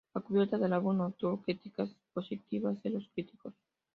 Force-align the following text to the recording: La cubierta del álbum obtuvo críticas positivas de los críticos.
La 0.15 0.21
cubierta 0.21 0.57
del 0.57 0.73
álbum 0.73 0.99
obtuvo 1.01 1.43
críticas 1.43 1.91
positivas 2.11 2.81
de 2.81 2.89
los 2.89 3.07
críticos. 3.13 3.53